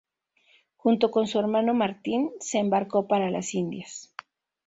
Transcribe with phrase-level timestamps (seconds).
[0.77, 4.11] Junto con su hermano Martín, se embarcó para las Indias.